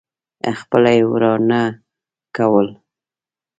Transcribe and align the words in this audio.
څپلۍ 0.57 0.99
وارونه 1.09 1.59
کول. 2.35 2.67